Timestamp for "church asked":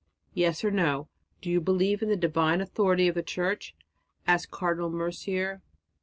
3.21-4.49